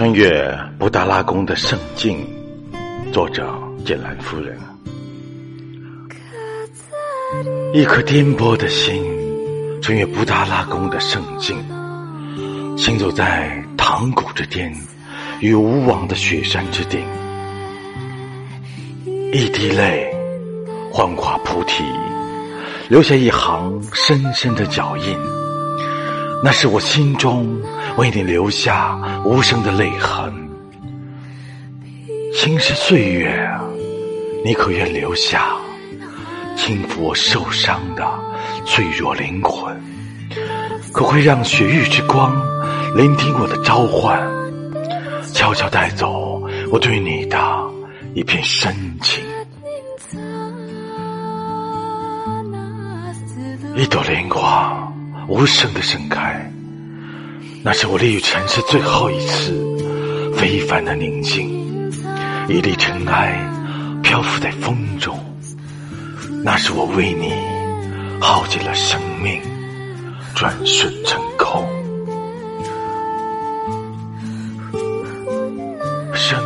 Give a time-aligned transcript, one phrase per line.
[0.00, 2.26] 穿越布达拉宫的圣境，
[3.12, 3.52] 作者
[3.84, 4.58] 简兰夫人。
[7.74, 9.04] 一颗颠簸的心，
[9.82, 11.54] 穿越布达拉宫的圣境，
[12.78, 14.74] 行走在唐古之巅
[15.40, 17.04] 与无往的雪山之顶。
[19.34, 20.10] 一滴泪，
[20.90, 21.84] 幻化菩提，
[22.88, 25.14] 留下一行深深的脚印。
[26.42, 27.60] 那是我心中
[27.96, 30.32] 为你留下无声的泪痕。
[32.34, 33.50] 轻是岁月，
[34.44, 35.52] 你可愿留下，
[36.56, 38.08] 轻抚我受伤的
[38.64, 39.78] 脆弱灵魂？
[40.92, 42.34] 可会让雪域之光
[42.96, 44.18] 聆听我的召唤，
[45.34, 47.38] 悄悄带走我对你的
[48.14, 49.22] 一片深情？
[53.76, 54.89] 一朵莲花。
[55.30, 56.52] 无声的盛开，
[57.62, 59.54] 那是我立于尘世最后一次
[60.36, 61.48] 非凡的宁静。
[62.48, 63.38] 一粒尘埃
[64.02, 65.16] 漂浮在风中，
[66.42, 67.32] 那是我为你
[68.20, 69.40] 耗尽了生命，
[70.34, 71.64] 转瞬成空。
[76.12, 76.42] 生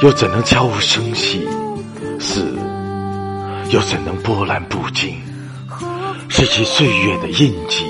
[0.00, 1.44] 又怎能悄无声息？
[2.20, 2.56] 死
[3.70, 5.16] 又怎能波澜不惊？
[6.44, 7.86] 是其岁月的印记，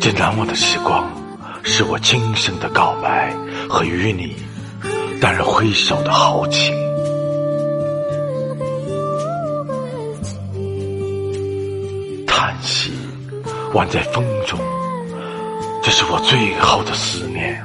[0.00, 1.08] 这难忘的时光，
[1.62, 3.32] 是我今生的告白
[3.68, 4.34] 和与你
[5.20, 6.74] 淡然挥手的豪情。
[12.26, 12.90] 叹息，
[13.74, 14.58] 挽在风中，
[15.80, 17.62] 这是我最后的思念。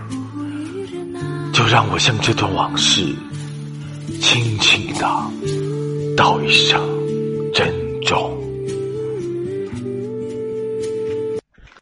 [1.51, 3.03] 就让我向这段往事，
[4.21, 5.07] 轻轻的
[6.15, 7.02] 道一声。